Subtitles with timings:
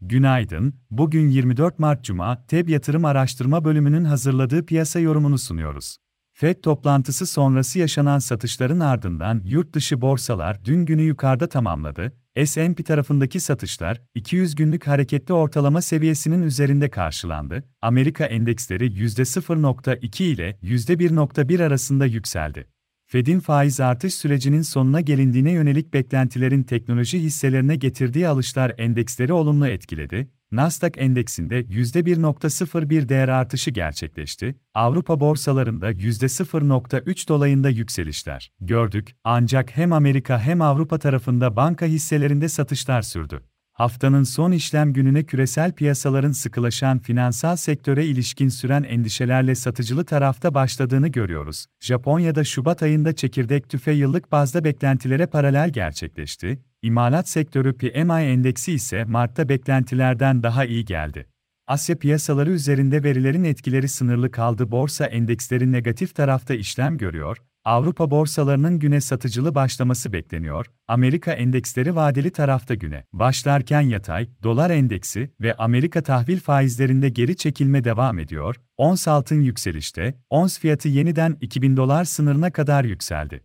[0.00, 5.96] Günaydın, bugün 24 Mart Cuma, TEB Yatırım Araştırma Bölümünün hazırladığı piyasa yorumunu sunuyoruz.
[6.32, 12.12] FED toplantısı sonrası yaşanan satışların ardından yurt dışı borsalar dün günü yukarıda tamamladı.
[12.44, 17.64] S&P tarafındaki satışlar 200 günlük hareketli ortalama seviyesinin üzerinde karşılandı.
[17.82, 22.66] Amerika endeksleri %0.2 ile %1.1 arasında yükseldi.
[23.08, 30.28] Fed'in faiz artış sürecinin sonuna gelindiğine yönelik beklentilerin teknoloji hisselerine getirdiği alışlar endeksleri olumlu etkiledi.
[30.52, 34.54] Nasdaq endeksinde %1.01 değer artışı gerçekleşti.
[34.74, 39.16] Avrupa borsalarında %0.3 dolayında yükselişler gördük.
[39.24, 43.42] Ancak hem Amerika hem Avrupa tarafında banka hisselerinde satışlar sürdü.
[43.76, 51.08] Haftanın son işlem gününe küresel piyasaların sıkılaşan finansal sektöre ilişkin süren endişelerle satıcılı tarafta başladığını
[51.08, 51.66] görüyoruz.
[51.80, 56.62] Japonya'da Şubat ayında çekirdek tüfe yıllık bazda beklentilere paralel gerçekleşti.
[56.82, 61.26] İmalat sektörü PMI endeksi ise Mart'ta beklentilerden daha iyi geldi.
[61.66, 64.70] Asya piyasaları üzerinde verilerin etkileri sınırlı kaldı.
[64.70, 67.36] Borsa endeksleri negatif tarafta işlem görüyor,
[67.66, 70.66] Avrupa borsalarının güne satıcılı başlaması bekleniyor.
[70.88, 77.84] Amerika endeksleri vadeli tarafta güne başlarken yatay, dolar endeksi ve Amerika tahvil faizlerinde geri çekilme
[77.84, 78.56] devam ediyor.
[78.76, 83.42] Ons altın yükselişte, ons fiyatı yeniden 2000 dolar sınırına kadar yükseldi.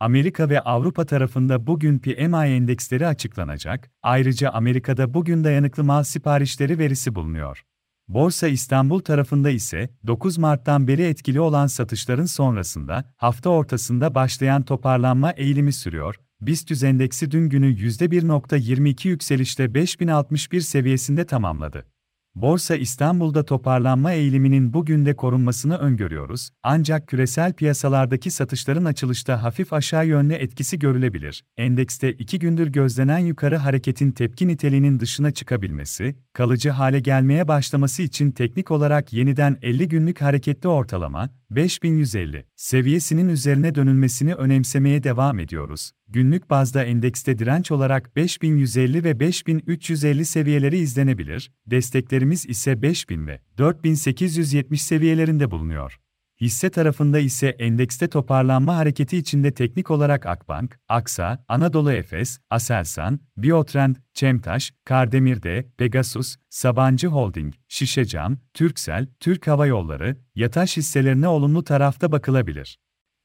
[0.00, 3.90] Amerika ve Avrupa tarafında bugün PMI endeksleri açıklanacak.
[4.02, 7.64] Ayrıca Amerika'da bugün dayanıklı mal siparişleri verisi bulunuyor.
[8.08, 15.30] Borsa İstanbul tarafında ise 9 Mart'tan beri etkili olan satışların sonrasında hafta ortasında başlayan toparlanma
[15.30, 16.16] eğilimi sürüyor.
[16.40, 21.93] BIST endeksi dün günü %1.22 yükselişte 5061 seviyesinde tamamladı.
[22.34, 30.06] Borsa İstanbul'da toparlanma eğiliminin bugün de korunmasını öngörüyoruz, ancak küresel piyasalardaki satışların açılışta hafif aşağı
[30.06, 31.44] yönlü etkisi görülebilir.
[31.56, 38.30] Endekste iki gündür gözlenen yukarı hareketin tepki niteliğinin dışına çıkabilmesi, kalıcı hale gelmeye başlaması için
[38.30, 45.92] teknik olarak yeniden 50 günlük hareketli ortalama, 5150 seviyesinin üzerine dönülmesini önemsemeye devam ediyoruz.
[46.14, 54.82] Günlük bazda endekste direnç olarak 5150 ve 5350 seviyeleri izlenebilir, desteklerimiz ise 5000 ve 4870
[54.82, 55.98] seviyelerinde bulunuyor.
[56.40, 63.96] Hisse tarafında ise endekste toparlanma hareketi içinde teknik olarak Akbank, Aksa, Anadolu Efes, Aselsan, Biotrend,
[64.12, 72.78] Çemtaş, Kardemir'de, Pegasus, Sabancı Holding, Şişecam, Türksel, Türk Hava Yolları, Yataş hisselerine olumlu tarafta bakılabilir.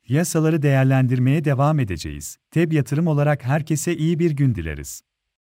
[0.10, 2.38] Yasaları değerlendirmeye devam edeceğiz.
[2.52, 5.02] TEB yatırım olarak herkese iyi bir gün dileriz.